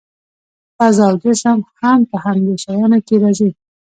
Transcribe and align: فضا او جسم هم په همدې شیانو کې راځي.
فضا 0.77 1.05
او 1.09 1.15
جسم 1.23 1.59
هم 1.81 1.99
په 2.09 2.17
همدې 2.23 2.55
شیانو 2.63 2.99
کې 3.07 3.15
راځي. 3.23 3.49